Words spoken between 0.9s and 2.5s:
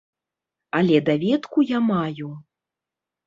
даведку я маю.